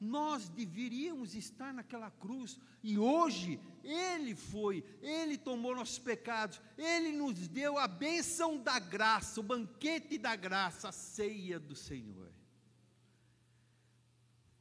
Nós 0.00 0.48
deveríamos 0.48 1.34
estar 1.34 1.74
naquela 1.74 2.10
cruz 2.10 2.58
e 2.82 2.96
hoje 2.96 3.60
Ele 3.82 4.34
foi, 4.34 4.84
Ele 5.00 5.36
tomou 5.36 5.74
nossos 5.74 5.98
pecados, 5.98 6.60
Ele 6.76 7.10
nos 7.10 7.48
deu 7.48 7.76
a 7.76 7.88
bênção 7.88 8.62
da 8.62 8.78
graça, 8.78 9.40
o 9.40 9.42
banquete 9.42 10.16
da 10.16 10.36
graça, 10.36 10.88
a 10.88 10.92
ceia 10.92 11.58
do 11.58 11.74
Senhor. 11.74 12.32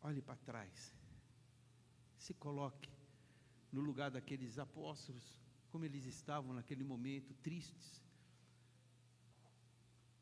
Olhe 0.02 0.22
para 0.22 0.38
trás, 0.38 0.96
se 2.18 2.34
coloque 2.34 2.90
no 3.72 3.82
lugar 3.82 4.10
daqueles 4.10 4.58
apóstolos, 4.58 5.40
como 5.70 5.86
eles 5.86 6.06
estavam 6.06 6.54
naquele 6.54 6.84
momento, 6.84 7.36
tristes. 7.36 8.04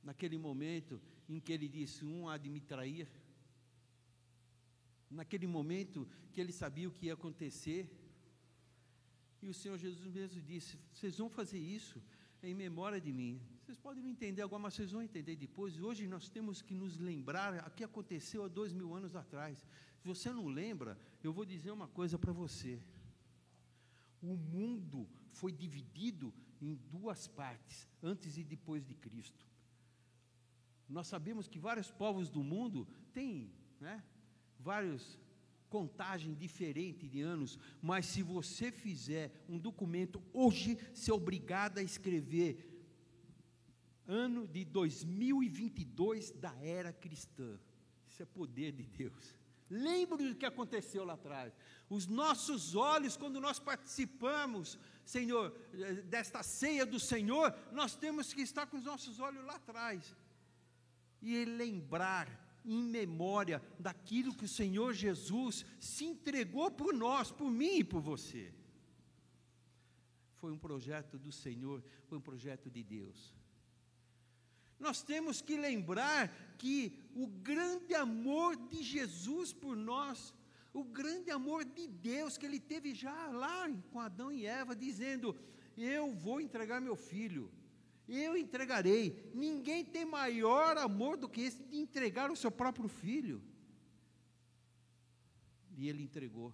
Naquele 0.04 0.38
momento 0.38 1.02
em 1.30 1.40
que 1.40 1.54
ele 1.54 1.68
disse: 1.68 2.04
Um 2.04 2.28
há 2.28 2.38
de 2.38 2.50
me 2.50 2.60
trair, 2.60 3.10
naquele 5.16 5.48
momento 5.48 6.08
que 6.32 6.42
ele 6.42 6.52
sabia 6.52 6.88
o 6.88 6.92
que 6.92 7.08
ia 7.08 7.14
acontecer. 7.14 7.90
E 9.42 9.50
o 9.50 9.54
Senhor 9.54 9.78
Jesus 9.78 10.08
mesmo 10.08 10.42
disse: 10.42 10.78
Vocês 10.94 11.18
vão 11.18 11.30
fazer 11.30 11.60
isso 11.60 12.02
em 12.44 12.54
memória 12.54 13.00
de 13.00 13.12
mim. 13.12 13.42
Vocês 13.64 13.78
podem 13.78 14.04
não 14.04 14.10
entender 14.10 14.42
agora, 14.44 14.62
mas 14.62 14.76
vocês 14.76 14.92
vão 14.92 15.02
entender 15.02 15.36
depois. 15.36 15.80
Hoje 15.80 16.08
nós 16.08 16.30
temos 16.30 16.62
que 16.62 16.74
nos 16.74 16.98
lembrar 16.98 17.68
o 17.68 17.72
que 17.72 17.84
aconteceu 17.84 18.44
há 18.44 18.48
dois 18.48 18.72
mil 18.72 18.94
anos 18.94 19.16
atrás. 19.16 19.58
Se 20.00 20.08
você 20.08 20.32
não 20.32 20.48
lembra, 20.48 21.00
eu 21.24 21.34
vou 21.34 21.46
dizer 21.46 21.72
uma 21.72 21.88
coisa 21.88 22.20
para 22.20 22.32
você. 22.32 22.80
O 24.22 24.36
mundo 24.36 25.08
foi 25.32 25.52
dividido 25.52 26.34
em 26.62 26.76
duas 26.76 27.28
partes, 27.28 27.88
antes 28.02 28.38
e 28.38 28.44
depois 28.44 28.86
de 28.86 28.94
Cristo. 28.94 29.46
Nós 30.88 31.08
sabemos 31.08 31.48
que 31.48 31.60
vários 31.60 31.90
povos 31.90 32.30
do 32.30 32.44
mundo 32.44 32.88
têm 33.14 33.52
né, 33.80 34.04
vários 34.60 35.20
contagem 35.70 36.34
diferente 36.34 37.08
de 37.08 37.22
anos, 37.22 37.60
mas 37.82 38.06
se 38.06 38.22
você 38.22 38.72
fizer 38.72 39.32
um 39.50 39.58
documento 39.58 40.24
hoje, 40.32 40.78
você 40.94 41.12
é 41.12 41.14
obrigado 41.14 41.80
a 41.80 41.84
escrever 41.84 42.72
ano 44.08 44.48
de 44.48 44.64
2022 44.64 46.32
da 46.32 46.56
era 46.62 46.94
cristã. 46.94 47.60
Isso 48.08 48.22
é 48.22 48.26
poder 48.26 48.72
de 48.72 48.84
Deus. 48.84 49.36
Lembre 49.70 50.30
do 50.30 50.36
que 50.36 50.46
aconteceu 50.46 51.04
lá 51.04 51.16
atrás. 51.16 51.52
Os 51.90 52.06
nossos 52.06 52.76
olhos, 52.76 53.18
quando 53.18 53.42
nós 53.42 53.60
participamos, 53.60 54.78
Senhor, 55.04 55.52
desta 56.06 56.44
ceia 56.44 56.86
do 56.86 57.00
Senhor, 57.00 57.54
nós 57.72 57.96
temos 57.96 58.32
que 58.32 58.42
estar 58.42 58.68
com 58.68 58.78
os 58.78 58.84
nossos 58.86 59.20
olhos 59.20 59.44
lá 59.44 59.56
atrás 59.56 60.16
e 61.22 61.44
lembrar 61.46 62.45
em 62.66 62.84
memória 62.84 63.62
daquilo 63.80 64.36
que 64.36 64.46
o 64.46 64.50
Senhor 64.50 64.94
Jesus 64.94 65.66
se 65.80 66.06
entregou 66.06 66.72
por 66.72 66.94
nós, 66.94 67.32
por 67.32 67.50
mim 67.50 67.80
e 67.80 67.84
por 67.84 68.02
você. 68.02 68.54
Foi 70.38 70.52
um 70.52 70.58
projeto 70.58 71.18
do 71.18 71.32
Senhor, 71.32 71.84
foi 72.08 72.18
um 72.18 72.22
projeto 72.22 72.70
de 72.70 72.84
Deus. 72.84 73.34
Nós 74.80 75.02
temos 75.02 75.42
que 75.42 75.56
lembrar 75.56 76.28
que 76.58 77.00
o 77.16 77.28
grande 77.28 77.94
amor 77.96 78.56
de 78.56 78.84
Jesus 78.84 79.54
por 79.54 79.76
nós, 79.76 80.34
o 80.74 80.84
grande 80.84 81.32
amor 81.32 81.64
de 81.64 81.88
Deus 81.88 82.38
que 82.38 82.46
ele 82.46 82.60
teve 82.60 82.94
já 82.94 83.28
lá 83.28 83.70
com 83.92 84.00
Adão 84.00 84.32
e 84.32 84.46
Eva, 84.46 84.76
dizendo: 84.76 85.36
Eu 85.78 86.14
vou 86.14 86.42
entregar 86.42 86.82
meu 86.82 86.96
filho 86.96 87.50
eu 88.08 88.38
entregarei. 88.38 89.32
Ninguém 89.34 89.84
tem 89.84 90.06
maior 90.06 90.78
amor 90.78 91.18
do 91.18 91.28
que 91.28 91.42
esse 91.42 91.64
de 91.64 91.78
entregar 91.78 92.32
o 92.32 92.36
seu 92.36 92.52
próprio 92.52 92.88
filho. 92.88 93.42
E 95.78 95.90
ele 95.90 96.04
entregou 96.04 96.54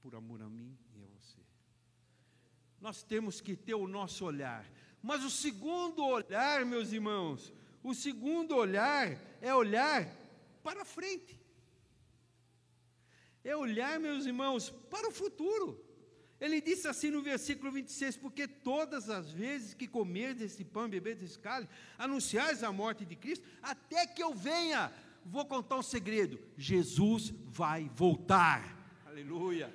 por 0.00 0.14
amor 0.14 0.42
a 0.42 0.48
mim 0.48 0.76
e 0.94 1.02
a 1.02 1.06
você. 1.06 1.38
Nós 2.80 3.02
temos 3.02 3.40
que 3.40 3.56
ter 3.56 3.74
o 3.74 3.88
nosso 3.88 4.24
olhar. 4.24 4.68
Mas 5.02 5.24
o 5.24 5.30
segundo 5.30 6.04
olhar, 6.04 6.66
meus 6.66 6.92
irmãos, 6.92 7.52
o 7.82 7.94
segundo 7.94 8.56
olhar 8.56 9.18
é 9.40 9.54
olhar 9.54 10.06
para 10.62 10.84
frente. 10.84 11.40
É 13.44 13.56
olhar, 13.56 13.98
meus 14.00 14.26
irmãos, 14.26 14.70
para 14.90 15.08
o 15.08 15.12
futuro. 15.12 15.87
Ele 16.40 16.60
disse 16.60 16.86
assim 16.86 17.10
no 17.10 17.20
versículo 17.20 17.70
26: 17.72 18.16
Porque 18.16 18.46
todas 18.46 19.10
as 19.10 19.30
vezes 19.30 19.74
que 19.74 19.88
comerdes 19.88 20.52
esse 20.52 20.64
pão 20.64 20.88
e 20.88 20.96
esse 20.96 21.38
cálice, 21.38 21.70
anunciais 21.98 22.62
a 22.62 22.72
morte 22.72 23.04
de 23.04 23.16
Cristo, 23.16 23.46
até 23.62 24.06
que 24.06 24.22
eu 24.22 24.32
venha. 24.32 24.92
Vou 25.24 25.44
contar 25.44 25.76
um 25.76 25.82
segredo: 25.82 26.38
Jesus 26.56 27.34
vai 27.46 27.90
voltar. 27.94 28.76
Aleluia. 29.04 29.74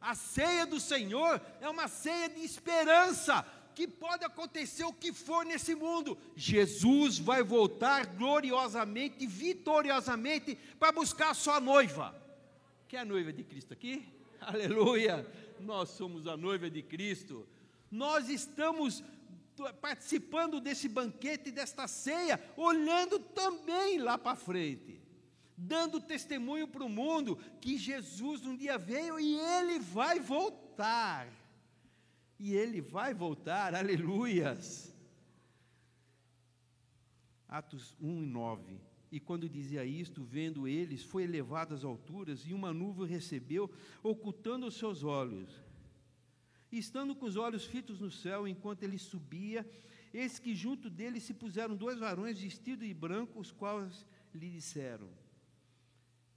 A 0.00 0.14
ceia 0.14 0.66
do 0.66 0.80
Senhor 0.80 1.40
é 1.60 1.68
uma 1.68 1.88
ceia 1.88 2.28
de 2.28 2.40
esperança, 2.40 3.44
que 3.74 3.86
pode 3.86 4.24
acontecer 4.24 4.84
o 4.84 4.92
que 4.92 5.12
for 5.12 5.44
nesse 5.46 5.74
mundo. 5.74 6.18
Jesus 6.34 7.18
vai 7.18 7.44
voltar 7.44 8.06
gloriosamente, 8.06 9.24
vitoriosamente, 9.26 10.58
para 10.80 10.90
buscar 10.90 11.30
a 11.30 11.34
sua 11.34 11.60
noiva. 11.60 12.14
Quer 12.88 12.98
a 12.98 13.04
noiva 13.04 13.32
de 13.32 13.44
Cristo 13.44 13.72
aqui? 13.72 14.04
Aleluia 14.40 15.45
nós 15.60 15.90
somos 15.90 16.26
a 16.26 16.36
noiva 16.36 16.70
de 16.70 16.82
Cristo. 16.82 17.46
Nós 17.90 18.28
estamos 18.28 19.02
participando 19.80 20.60
desse 20.60 20.88
banquete, 20.88 21.50
desta 21.50 21.88
ceia, 21.88 22.42
olhando 22.56 23.18
também 23.18 23.98
lá 23.98 24.18
para 24.18 24.36
frente. 24.36 25.00
dando 25.58 26.00
testemunho 26.00 26.68
para 26.68 26.84
o 26.84 26.88
mundo 26.88 27.36
que 27.62 27.78
Jesus 27.78 28.44
um 28.44 28.54
dia 28.54 28.76
veio 28.76 29.18
e 29.18 29.38
ele 29.38 29.78
vai 29.78 30.20
voltar. 30.20 31.32
E 32.38 32.54
ele 32.54 32.82
vai 32.82 33.14
voltar, 33.14 33.74
aleluias. 33.74 34.94
Atos 37.48 37.94
1 37.98 38.22
e 38.22 38.26
9. 38.26 38.85
E 39.16 39.20
quando 39.20 39.48
dizia 39.48 39.82
isto, 39.82 40.22
vendo 40.22 40.68
eles, 40.68 41.02
foi 41.02 41.22
elevado 41.22 41.72
às 41.72 41.84
alturas, 41.84 42.46
e 42.46 42.52
uma 42.52 42.70
nuvem 42.70 43.06
recebeu, 43.06 43.70
ocultando 44.02 44.66
os 44.66 44.76
seus 44.76 45.02
olhos. 45.02 45.48
E 46.70 46.76
estando 46.76 47.14
com 47.14 47.24
os 47.24 47.34
olhos 47.34 47.64
fitos 47.64 47.98
no 47.98 48.10
céu, 48.10 48.46
enquanto 48.46 48.82
ele 48.82 48.98
subia, 48.98 49.66
eis 50.12 50.38
que 50.38 50.54
junto 50.54 50.90
dele 50.90 51.18
se 51.18 51.32
puseram 51.32 51.74
dois 51.74 51.98
varões 51.98 52.38
vestidos 52.38 52.86
de 52.86 52.92
branco, 52.92 53.40
os 53.40 53.50
quais 53.50 54.04
lhe 54.34 54.50
disseram: 54.50 55.08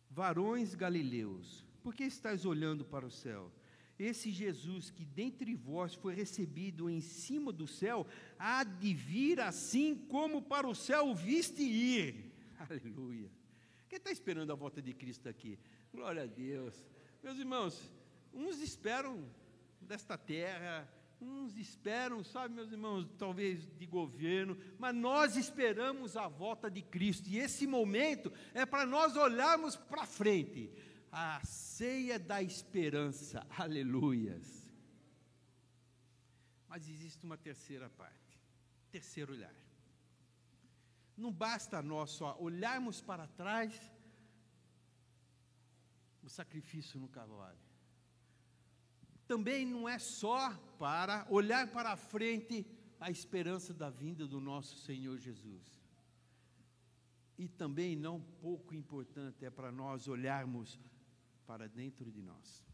Varões 0.10 0.74
galileus, 0.74 1.66
por 1.84 1.94
que 1.94 2.06
estáis 2.06 2.46
olhando 2.46 2.86
para 2.86 3.06
o 3.06 3.12
céu? 3.12 3.52
Esse 4.00 4.32
Jesus 4.32 4.90
que 4.90 5.04
dentre 5.04 5.54
vós 5.54 5.94
foi 5.96 6.16
recebido 6.16 6.90
em 6.90 7.02
cima 7.02 7.52
do 7.52 7.68
céu, 7.68 8.08
há 8.38 8.64
de 8.64 8.94
vir 8.94 9.42
assim 9.42 9.96
como 9.96 10.42
para 10.42 10.66
o 10.66 10.74
céu 10.74 11.14
viste 11.14 11.62
ir. 11.62 12.29
Aleluia. 12.70 13.32
Quem 13.88 13.98
está 13.98 14.12
esperando 14.12 14.52
a 14.52 14.56
volta 14.56 14.82
de 14.82 14.94
Cristo 14.94 15.30
aqui? 15.30 15.58
Glória 15.94 16.24
a 16.24 16.28
Deus. 16.28 16.86
Meus 17.24 17.38
irmãos, 17.38 17.92
uns 18.34 18.60
esperam 18.60 19.28
desta 19.82 20.18
terra, 20.18 20.88
uns 21.22 21.58
esperam, 21.58 22.24
sabe, 22.24 22.54
meus 22.54 22.72
irmãos, 22.72 23.08
talvez 23.18 23.66
de 23.78 23.86
governo, 23.86 24.58
mas 24.78 24.94
nós 24.96 25.36
esperamos 25.36 26.16
a 26.16 26.28
volta 26.28 26.70
de 26.70 26.82
Cristo, 26.82 27.28
e 27.28 27.38
esse 27.40 27.66
momento 27.66 28.32
é 28.54 28.66
para 28.66 28.86
nós 28.86 29.16
olharmos 29.16 29.76
para 29.76 30.06
frente 30.06 30.72
a 31.12 31.42
ceia 31.44 32.20
da 32.20 32.42
esperança, 32.42 33.46
aleluias. 33.58 34.70
Mas 36.68 36.88
existe 36.88 37.26
uma 37.26 37.38
terceira 37.38 37.90
parte, 37.90 38.40
terceiro 38.92 39.34
olhar. 39.34 39.69
Não 41.20 41.32
basta 41.32 41.82
nós 41.82 42.12
só 42.12 42.30
olharmos 42.40 43.02
para 43.02 43.28
trás 43.28 43.80
o 46.24 46.30
sacrifício 46.30 47.00
no 47.00 47.08
cavalo 47.08 47.70
também 49.30 49.64
não 49.64 49.88
é 49.88 50.00
só 50.00 50.52
para 50.80 51.28
olhar 51.30 51.68
para 51.68 51.96
frente 51.96 52.66
a 53.00 53.12
esperança 53.12 53.72
da 53.72 53.88
vinda 53.88 54.26
do 54.26 54.42
nosso 54.42 54.76
Senhor 54.80 55.20
Jesus. 55.20 55.80
E 57.38 57.48
também, 57.48 57.96
não 57.96 58.20
pouco 58.42 58.74
importante, 58.74 59.46
é 59.46 59.52
para 59.52 59.72
nós 59.72 60.08
olharmos 60.08 60.80
para 61.46 61.70
dentro 61.70 62.12
de 62.12 62.24
nós. 62.24 62.66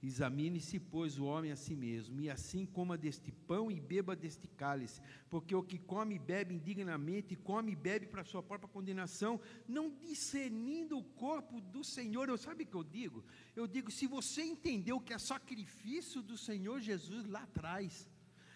Examine-se, 0.00 0.78
pois, 0.78 1.18
o 1.18 1.24
homem 1.24 1.50
a 1.50 1.56
si 1.56 1.74
mesmo, 1.74 2.20
e 2.20 2.30
assim 2.30 2.64
coma 2.64 2.96
deste 2.96 3.32
pão 3.32 3.68
e 3.68 3.80
beba 3.80 4.14
deste 4.14 4.46
cálice, 4.46 5.00
porque 5.28 5.52
o 5.52 5.62
que 5.62 5.76
come 5.76 6.14
e 6.14 6.18
bebe 6.20 6.54
indignamente, 6.54 7.34
come 7.34 7.72
e 7.72 7.76
bebe 7.76 8.06
para 8.06 8.22
sua 8.22 8.40
própria 8.40 8.68
condenação, 8.68 9.40
não 9.66 9.90
discernindo 9.90 10.96
o 10.96 11.02
corpo 11.02 11.60
do 11.60 11.82
Senhor. 11.82 12.28
Eu 12.28 12.38
sabe 12.38 12.62
o 12.62 12.66
que 12.66 12.76
eu 12.76 12.84
digo? 12.84 13.24
Eu 13.56 13.66
digo, 13.66 13.90
se 13.90 14.06
você 14.06 14.42
entendeu 14.42 15.00
que 15.00 15.12
é 15.12 15.18
sacrifício 15.18 16.22
do 16.22 16.38
Senhor 16.38 16.80
Jesus 16.80 17.26
lá 17.26 17.42
atrás, 17.42 18.08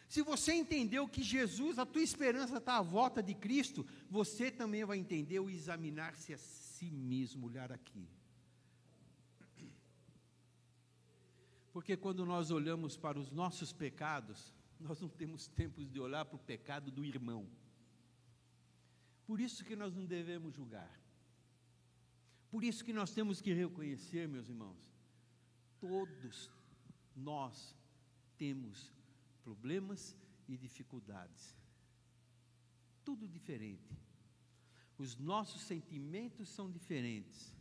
se 0.08 0.22
você 0.22 0.52
entendeu 0.52 1.08
que 1.08 1.24
Jesus, 1.24 1.76
a 1.76 1.86
tua 1.86 2.02
esperança 2.02 2.58
está 2.58 2.76
à 2.76 2.82
volta 2.82 3.20
de 3.20 3.34
Cristo, 3.34 3.84
você 4.08 4.48
também 4.48 4.84
vai 4.84 4.98
entender 4.98 5.40
o 5.40 5.50
examinar-se 5.50 6.34
a 6.34 6.38
si 6.38 6.88
mesmo, 6.88 7.46
olhar 7.46 7.72
aqui. 7.72 8.06
Porque 11.72 11.96
quando 11.96 12.26
nós 12.26 12.50
olhamos 12.50 12.96
para 12.96 13.18
os 13.18 13.30
nossos 13.30 13.72
pecados, 13.72 14.52
nós 14.78 15.00
não 15.00 15.08
temos 15.08 15.48
tempo 15.48 15.84
de 15.84 15.98
olhar 15.98 16.24
para 16.24 16.36
o 16.36 16.38
pecado 16.38 16.90
do 16.90 17.04
irmão. 17.04 17.48
Por 19.26 19.40
isso 19.40 19.64
que 19.64 19.74
nós 19.74 19.94
não 19.94 20.04
devemos 20.04 20.54
julgar. 20.54 21.00
Por 22.50 22.62
isso 22.62 22.84
que 22.84 22.92
nós 22.92 23.12
temos 23.12 23.40
que 23.40 23.54
reconhecer, 23.54 24.28
meus 24.28 24.48
irmãos, 24.48 24.92
todos 25.80 26.50
nós 27.16 27.74
temos 28.36 28.92
problemas 29.42 30.14
e 30.46 30.56
dificuldades. 30.58 31.56
Tudo 33.04 33.26
diferente. 33.26 33.96
Os 34.98 35.16
nossos 35.16 35.62
sentimentos 35.62 36.50
são 36.50 36.70
diferentes. 36.70 37.56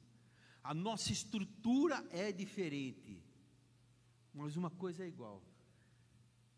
A 0.61 0.73
nossa 0.73 1.11
estrutura 1.13 2.05
é 2.11 2.31
diferente. 2.31 3.20
Mas 4.33 4.55
uma 4.55 4.69
coisa 4.69 5.03
é 5.03 5.07
igual: 5.07 5.41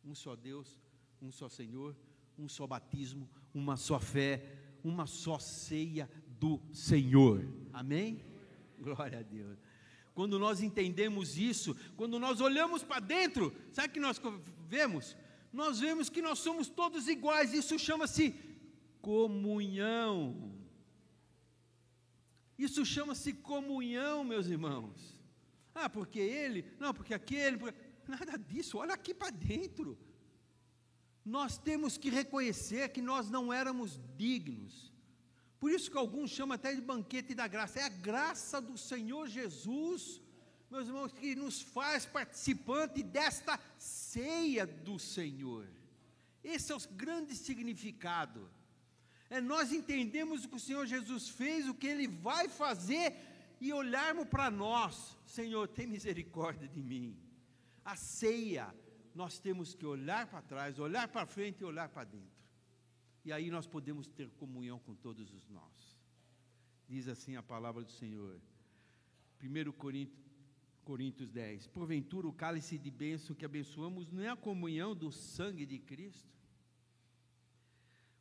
um 0.03 0.13
só 0.13 0.35
Deus, 0.35 0.81
um 1.21 1.31
só 1.31 1.49
Senhor, 1.49 1.95
um 2.37 2.47
só 2.47 2.67
batismo, 2.67 3.29
uma 3.53 3.77
só 3.77 3.99
fé, 3.99 4.43
uma 4.83 5.05
só 5.05 5.39
ceia 5.39 6.09
do 6.39 6.59
Senhor. 6.73 7.47
Amém? 7.71 8.23
Glória 8.79 9.19
a 9.19 9.23
Deus. 9.23 9.57
Quando 10.13 10.37
nós 10.37 10.61
entendemos 10.61 11.37
isso, 11.37 11.75
quando 11.95 12.19
nós 12.19 12.39
olhamos 12.39 12.83
para 12.83 12.99
dentro, 12.99 13.55
sabe 13.71 13.87
o 13.87 13.91
que 13.91 13.99
nós 13.99 14.21
vemos? 14.67 15.17
Nós 15.51 15.79
vemos 15.79 16.09
que 16.09 16.21
nós 16.21 16.39
somos 16.39 16.69
todos 16.69 17.07
iguais, 17.07 17.53
isso 17.53 17.79
chama-se 17.79 18.35
comunhão. 19.01 20.53
Isso 22.57 22.85
chama-se 22.85 23.33
comunhão, 23.33 24.23
meus 24.23 24.47
irmãos. 24.47 25.12
Ah, 25.73 25.89
porque 25.89 26.19
ele, 26.19 26.65
não, 26.79 26.93
porque 26.93 27.13
aquele, 27.13 27.57
porque... 27.57 27.77
nada 28.07 28.37
disso, 28.37 28.77
olha 28.77 28.93
aqui 28.93 29.13
para 29.13 29.31
dentro. 29.31 29.97
Nós 31.25 31.57
temos 31.57 31.97
que 31.97 32.09
reconhecer 32.09 32.89
que 32.89 33.01
nós 33.01 33.29
não 33.29 33.51
éramos 33.51 33.99
dignos. 34.15 34.91
Por 35.59 35.71
isso 35.71 35.89
que 35.89 35.97
alguns 35.97 36.29
chamam 36.29 36.55
até 36.55 36.75
de 36.75 36.81
banquete 36.81 37.33
da 37.33 37.47
graça. 37.47 37.79
É 37.79 37.83
a 37.83 37.89
graça 37.89 38.59
do 38.59 38.77
Senhor 38.77 39.27
Jesus, 39.29 40.21
meus 40.69 40.87
irmãos, 40.87 41.13
que 41.13 41.35
nos 41.35 41.61
faz 41.61 42.05
participante 42.05 43.01
desta 43.01 43.57
ceia 43.77 44.65
do 44.67 44.99
Senhor. 44.99 45.65
Esse 46.43 46.73
é 46.73 46.75
o 46.75 46.89
grande 46.89 47.33
significado. 47.33 48.49
É 49.29 49.39
nós 49.39 49.71
entendemos 49.71 50.43
o 50.43 50.49
que 50.49 50.57
o 50.57 50.59
Senhor 50.59 50.85
Jesus 50.85 51.29
fez, 51.29 51.67
o 51.67 51.73
que 51.73 51.87
Ele 51.87 52.07
vai 52.07 52.49
fazer 52.49 53.15
e 53.63 53.71
olharmos 53.71 54.27
para 54.27 54.51
nós, 54.51 55.17
Senhor, 55.25 55.69
tem 55.69 55.87
misericórdia 55.87 56.67
de 56.67 56.83
mim. 56.83 57.17
A 57.85 57.95
ceia, 57.95 58.75
nós 59.15 59.39
temos 59.39 59.73
que 59.73 59.85
olhar 59.85 60.27
para 60.27 60.41
trás, 60.41 60.79
olhar 60.79 61.07
para 61.07 61.25
frente 61.25 61.61
e 61.61 61.63
olhar 61.63 61.87
para 61.87 62.03
dentro. 62.03 62.43
E 63.23 63.31
aí 63.31 63.49
nós 63.49 63.65
podemos 63.65 64.05
ter 64.05 64.29
comunhão 64.31 64.79
com 64.79 64.93
todos 64.93 65.33
os 65.33 65.47
nós. 65.47 65.97
Diz 66.89 67.07
assim 67.07 67.37
a 67.37 67.41
palavra 67.41 67.85
do 67.85 67.91
Senhor. 67.91 68.37
1 69.41 69.71
Coríntios, 69.71 70.21
Coríntios 70.83 71.31
10. 71.31 71.67
Porventura 71.67 72.27
o 72.27 72.33
cálice 72.33 72.77
de 72.77 72.91
bênção 72.91 73.33
que 73.33 73.45
abençoamos 73.45 74.11
não 74.11 74.23
é 74.23 74.27
a 74.27 74.35
comunhão 74.35 74.93
do 74.93 75.09
sangue 75.09 75.65
de 75.65 75.79
Cristo? 75.79 76.37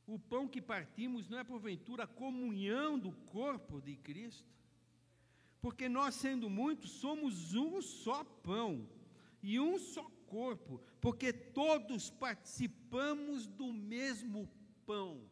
O 0.07 0.21
pão 0.21 0.47
que 0.47 0.63
partimos 0.63 1.29
não 1.29 1.37
é 1.37 1.43
porventura 1.43 2.05
a 2.05 2.07
comunhão 2.07 2.97
do 2.97 3.11
corpo 3.11 3.81
de 3.81 3.97
Cristo? 3.97 4.62
Porque 5.63 5.89
nós, 5.89 6.17
sendo 6.17 6.51
muitos, 6.51 6.91
somos 6.91 7.55
um 7.55 7.81
só 7.81 8.25
pão 8.25 8.87
e 9.41 9.61
um 9.61 9.79
só 9.79 10.03
corpo, 10.27 10.83
porque 11.01 11.33
todos 11.33 12.11
participamos 12.11 13.47
do 13.47 13.73
mesmo 13.73 14.49
pão, 14.85 15.31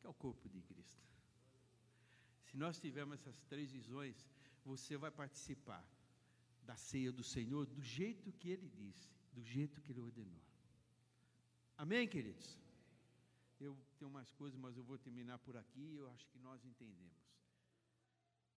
que 0.00 0.06
é 0.06 0.10
o 0.10 0.14
corpo 0.14 0.48
de 0.48 0.62
Cristo. 0.62 1.02
Se 2.46 2.56
nós 2.56 2.80
tivermos 2.80 3.20
essas 3.20 3.42
três 3.42 3.70
visões, 3.70 4.26
você 4.64 4.96
vai 4.96 5.10
participar 5.10 5.84
da 6.62 6.74
ceia 6.74 7.12
do 7.12 7.22
Senhor 7.22 7.66
do 7.66 7.82
jeito 7.82 8.32
que 8.32 8.48
ele 8.48 8.68
disse, 8.68 9.10
do 9.32 9.42
jeito 9.42 9.82
que 9.82 9.92
ele 9.92 10.00
ordenou. 10.00 10.40
Amém, 11.76 12.08
queridos? 12.08 12.58
Eu 13.60 13.76
tenho 13.98 14.10
mais 14.10 14.32
coisas, 14.32 14.58
mas 14.58 14.76
eu 14.76 14.82
vou 14.82 14.96
terminar 14.96 15.38
por 15.38 15.56
aqui. 15.56 15.96
Eu 15.96 16.08
acho 16.10 16.26
que 16.28 16.38
nós 16.38 16.64
entendemos. 16.64 17.27